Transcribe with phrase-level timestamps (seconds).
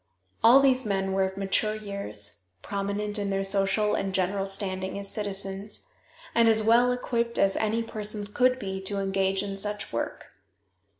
[0.43, 5.07] All these men were of mature years, prominent in their social and general standing as
[5.11, 5.85] citizens,
[6.33, 10.29] and as well equipped as any persons could be to engage in such work.